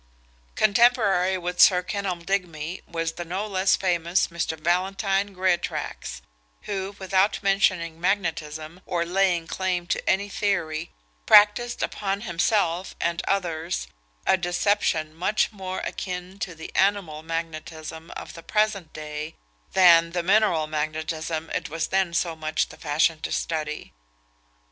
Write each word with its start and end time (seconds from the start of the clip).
Contemporary 0.55 1.37
with 1.37 1.59
Sir 1.61 1.83
Kenelm 1.83 2.23
Digby 2.25 2.81
was 2.87 3.11
the 3.11 3.23
no 3.23 3.45
less 3.45 3.75
famous 3.75 4.29
Mr. 4.29 4.59
Valentine 4.59 5.31
Greatraks, 5.31 6.23
who, 6.63 6.95
without 6.97 7.43
mentioning 7.43 8.01
magnetism, 8.01 8.81
or 8.87 9.05
laying 9.05 9.45
claim 9.45 9.85
to 9.85 10.09
any 10.09 10.27
theory, 10.27 10.89
practised 11.27 11.83
upon 11.83 12.21
himself 12.21 12.95
and 12.99 13.21
others 13.27 13.87
a 14.25 14.37
deception 14.37 15.13
much 15.13 15.51
more 15.51 15.81
akin 15.81 16.39
to 16.39 16.55
the 16.55 16.75
animal 16.75 17.21
magnetism 17.21 18.09
of 18.17 18.33
the 18.33 18.41
present 18.41 18.93
day 18.93 19.35
than 19.73 20.13
the 20.13 20.23
mineral 20.23 20.65
magnetism 20.65 21.47
it 21.51 21.69
was 21.69 21.89
then 21.89 22.11
so 22.11 22.35
much 22.35 22.69
the 22.69 22.77
fashion 22.77 23.21
to 23.21 23.31
study. 23.31 23.93